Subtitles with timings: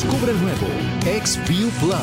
[0.00, 0.64] Descubre el nuevo
[1.02, 1.96] XView Plus.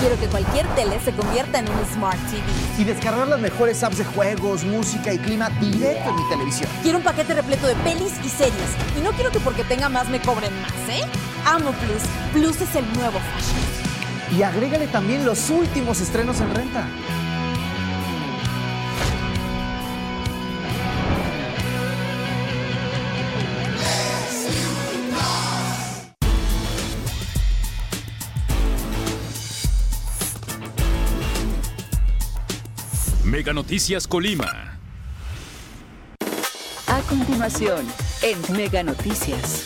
[0.00, 2.42] Quiero que cualquier tele se convierta en un Smart TV.
[2.78, 6.68] Y descargar las mejores apps de juegos, música y clima directo en mi televisión.
[6.82, 8.74] Quiero un paquete repleto de pelis y series.
[8.98, 11.02] Y no quiero que porque tenga más me cobren más, ¿eh?
[11.46, 12.02] Amo Plus.
[12.32, 14.36] Plus es el nuevo fashion.
[14.36, 16.88] Y agrégale también los últimos estrenos en renta.
[33.40, 34.78] Mega Noticias Colima.
[36.86, 37.86] A continuación,
[38.20, 39.64] en Mega Noticias.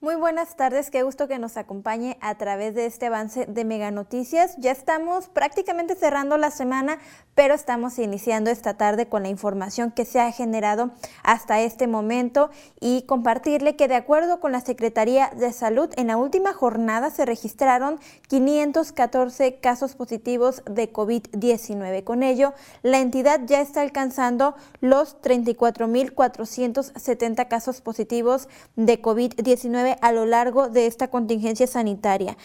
[0.00, 3.90] Muy buenas tardes, qué gusto que nos acompañe a través de este avance de Mega
[3.90, 4.54] Noticias.
[4.58, 7.00] Ya estamos prácticamente cerrando la semana,
[7.36, 10.90] pero estamos iniciando esta tarde con la información que se ha generado
[11.22, 12.48] hasta este momento
[12.80, 17.26] y compartirle que de acuerdo con la Secretaría de Salud, en la última jornada se
[17.26, 22.04] registraron 514 casos positivos de COVID-19.
[22.04, 30.24] Con ello, la entidad ya está alcanzando los 34.470 casos positivos de COVID-19 a lo
[30.24, 32.38] largo de esta contingencia sanitaria.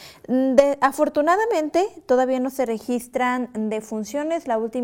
[0.81, 4.47] Afortunadamente, todavía no se registran defunciones.
[4.47, 4.80] La última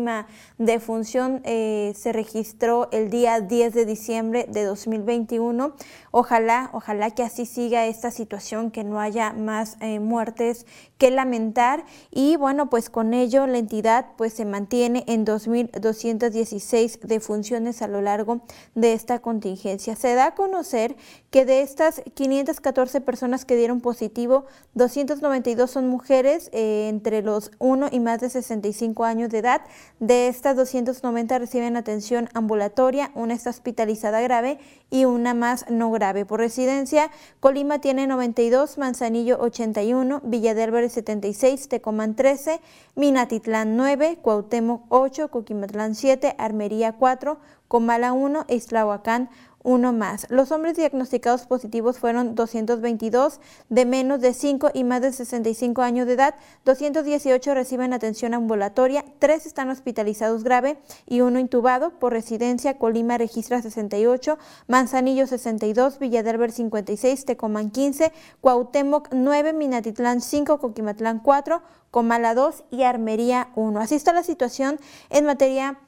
[0.58, 5.74] defunción eh, se registró el día 10 de diciembre de 2021.
[6.10, 10.66] Ojalá, ojalá que así siga esta situación, que no haya más eh, muertes
[10.98, 17.82] que lamentar y bueno, pues con ello la entidad pues se mantiene en 2.216 defunciones
[17.82, 18.40] a lo largo
[18.74, 19.96] de esta contingencia.
[19.96, 20.96] Se da a conocer
[21.30, 27.88] que de estas 514 personas que dieron positivo, 292 son mujeres eh, entre los 1
[27.92, 29.62] y más de 65 años de edad.
[30.00, 34.58] De estas 290 reciben atención ambulatoria, una está hospitalizada grave
[34.90, 36.24] y una más no grave.
[36.24, 42.60] Por residencia, Colima tiene 92, Manzanillo 81, Villa del 76, Tecomán 13,
[42.94, 49.30] Minatitlán 9, Cuauhtémoc 8, Coquimatlán 7, Armería 4, Comala 1 e Islahuacán
[49.62, 50.26] uno más.
[50.30, 56.06] Los hombres diagnosticados positivos fueron 222 de menos de 5 y más de 65 años
[56.06, 62.78] de edad, 218 reciben atención ambulatoria, 3 están hospitalizados grave y uno intubado por residencia.
[62.78, 71.62] Colima registra 68, Manzanillo 62, Villadelver 56, Tecomán 15, Cuauhtémoc 9, Minatitlán 5, Coquimatlán 4,
[71.90, 73.80] Comala 2 y Armería 1.
[73.80, 74.78] Así está la situación
[75.10, 75.78] en materia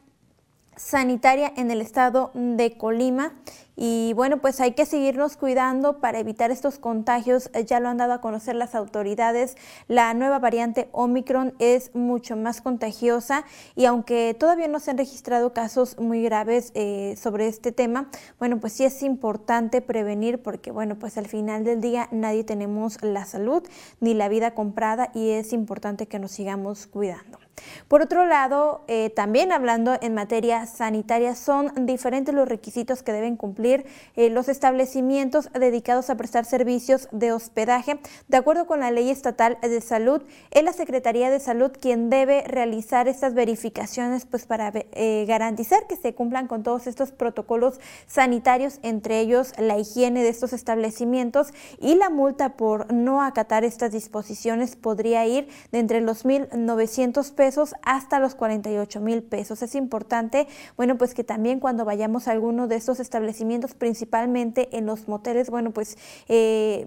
[0.80, 3.32] sanitaria en el estado de Colima.
[3.76, 7.50] Y bueno, pues hay que seguirnos cuidando para evitar estos contagios.
[7.54, 9.56] Eh, ya lo han dado a conocer las autoridades.
[9.88, 13.44] La nueva variante Omicron es mucho más contagiosa
[13.76, 18.60] y aunque todavía no se han registrado casos muy graves eh, sobre este tema, bueno,
[18.60, 23.24] pues sí es importante prevenir porque bueno, pues al final del día nadie tenemos la
[23.24, 23.62] salud
[24.00, 27.39] ni la vida comprada y es importante que nos sigamos cuidando.
[27.88, 33.36] Por otro lado, eh, también hablando en materia sanitaria, son diferentes los requisitos que deben
[33.36, 33.84] cumplir
[34.16, 37.98] eh, los establecimientos dedicados a prestar servicios de hospedaje.
[38.28, 42.44] De acuerdo con la ley estatal de salud, es la Secretaría de Salud quien debe
[42.46, 48.78] realizar estas verificaciones pues, para eh, garantizar que se cumplan con todos estos protocolos sanitarios,
[48.82, 54.76] entre ellos la higiene de estos establecimientos y la multa por no acatar estas disposiciones
[54.76, 59.62] podría ir de entre los 1.900 pesos hasta los 48 mil pesos.
[59.62, 60.46] Es importante,
[60.76, 65.48] bueno, pues que también cuando vayamos a alguno de estos establecimientos, principalmente en los moteles,
[65.48, 65.96] bueno, pues
[66.28, 66.86] eh,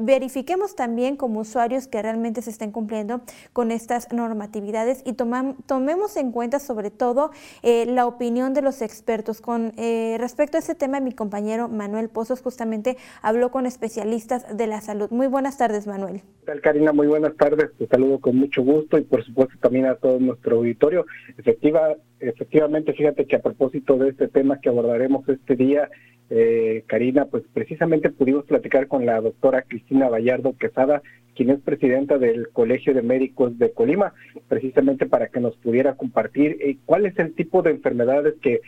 [0.00, 3.20] verifiquemos también como usuarios que realmente se estén cumpliendo
[3.52, 7.30] con estas normatividades y tomemos en cuenta sobre todo
[7.62, 9.40] eh, la opinión de los expertos.
[9.40, 14.66] Con eh, respecto a ese tema, mi compañero Manuel Pozos justamente habló con especialistas de
[14.66, 15.08] la salud.
[15.12, 16.22] Muy buenas tardes, Manuel.
[16.40, 16.92] ¿Qué tal, Karina?
[16.92, 17.70] Muy buenas tardes.
[17.78, 21.06] Te saludo con mucho gusto y por supuesto también a todo nuestro auditorio.
[21.38, 25.88] Efectiva, efectivamente, fíjate que a propósito de este tema que abordaremos este día,
[26.30, 31.02] eh, Karina, pues precisamente pudimos platicar con la doctora Cristina Vallardo Quesada,
[31.34, 34.14] quien es presidenta del Colegio de Médicos de Colima,
[34.48, 38.60] precisamente para que nos pudiera compartir eh, cuál es el tipo de enfermedades que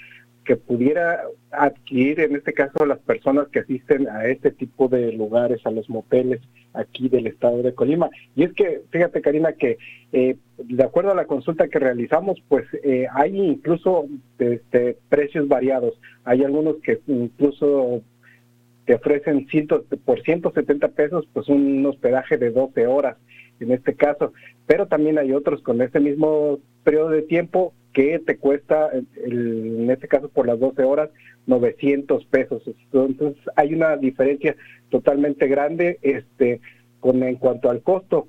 [0.45, 5.61] que pudiera adquirir en este caso las personas que asisten a este tipo de lugares,
[5.65, 6.41] a los moteles
[6.75, 8.11] aquí del estado de Colima.
[8.37, 9.79] Y es que, fíjate Karina, que
[10.13, 14.07] eh, de acuerdo a la consulta que realizamos, pues eh, hay incluso
[14.39, 15.99] este, precios variados.
[16.25, 18.03] Hay algunos que incluso
[18.85, 23.17] te ofrecen cientos, por 170 pesos, pues un hospedaje de 12 horas
[23.61, 24.33] en este caso,
[24.67, 30.09] pero también hay otros con este mismo periodo de tiempo que te cuesta, en este
[30.09, 31.11] caso por las 12 horas,
[31.47, 32.63] 900 pesos.
[32.93, 34.57] Entonces hay una diferencia
[34.91, 36.61] totalmente grande este,
[37.03, 38.29] en cuanto al costo.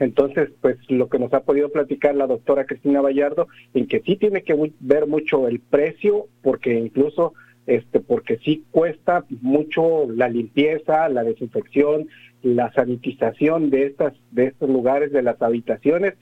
[0.00, 4.16] Entonces, pues lo que nos ha podido platicar la doctora Cristina Vallardo, en que sí
[4.16, 7.34] tiene que ver mucho el precio, porque incluso,
[7.66, 12.08] este, porque sí cuesta mucho la limpieza, la desinfección,
[12.42, 16.14] la sanitización de estas, de estos lugares, de las habitaciones,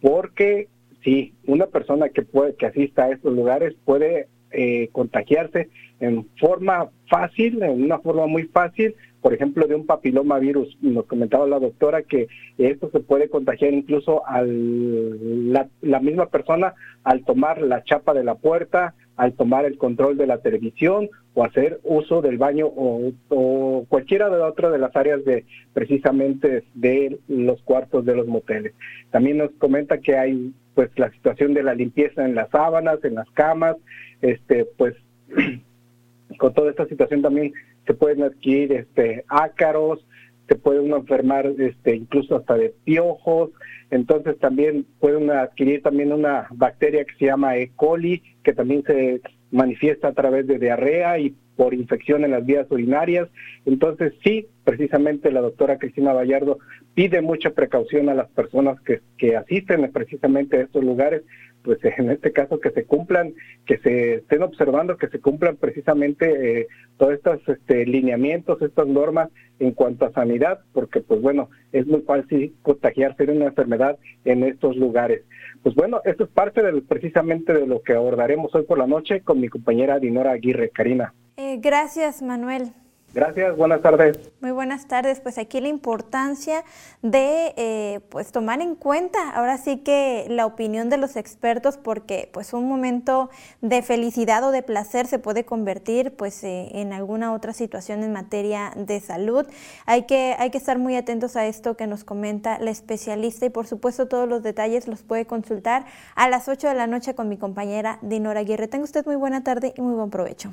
[0.00, 0.68] porque
[1.04, 5.68] sí, una persona que puede, que asista a estos lugares puede eh, contagiarse
[6.00, 10.76] en forma fácil, en una forma muy fácil, por ejemplo, de un papiloma virus.
[10.80, 12.28] Nos comentaba la doctora que
[12.58, 16.74] esto se puede contagiar incluso a la, misma persona
[17.04, 21.44] al tomar la chapa de la puerta, al tomar el control de la televisión o
[21.44, 27.18] hacer uso del baño o, o, cualquiera de otras de las áreas de precisamente de
[27.28, 28.74] los cuartos de los moteles.
[29.10, 33.14] También nos comenta que hay pues la situación de la limpieza en las sábanas, en
[33.14, 33.76] las camas,
[34.22, 34.94] este, pues
[36.38, 37.52] con toda esta situación también
[37.86, 40.04] se pueden adquirir este ácaros,
[40.48, 43.50] se puede uno enfermar este incluso hasta de piojos,
[43.90, 47.70] entonces también pueden adquirir también una bacteria que se llama E.
[47.76, 52.66] coli, que también se manifiesta a través de diarrea y por infección en las vías
[52.70, 53.28] urinarias.
[53.64, 56.58] Entonces sí, precisamente la doctora Cristina Vallardo
[56.94, 61.22] pide mucha precaución a las personas que, que asisten precisamente a estos lugares
[61.64, 63.34] pues en este caso que se cumplan,
[63.66, 66.66] que se estén observando, que se cumplan precisamente eh,
[66.98, 72.02] todos estos este, lineamientos, estas normas en cuanto a sanidad, porque pues bueno, es muy
[72.02, 75.22] fácil contagiarse de una enfermedad en estos lugares.
[75.62, 79.22] Pues bueno, esto es parte del, precisamente de lo que abordaremos hoy por la noche
[79.22, 81.14] con mi compañera Dinora Aguirre, Karina.
[81.36, 82.72] Eh, gracias, Manuel.
[83.14, 84.18] Gracias, buenas tardes.
[84.40, 85.20] Muy buenas tardes.
[85.20, 86.64] Pues aquí la importancia
[87.00, 92.28] de eh, pues tomar en cuenta ahora sí que la opinión de los expertos porque
[92.32, 93.30] pues un momento
[93.60, 98.12] de felicidad o de placer se puede convertir pues eh, en alguna otra situación en
[98.12, 99.46] materia de salud.
[99.86, 103.50] Hay que, hay que estar muy atentos a esto que nos comenta la especialista y
[103.50, 105.84] por supuesto todos los detalles los puede consultar
[106.16, 108.66] a las 8 de la noche con mi compañera Dinora Aguirre.
[108.66, 110.52] Tenga usted muy buena tarde y muy buen provecho.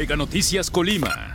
[0.00, 1.29] Mega Noticias Colima.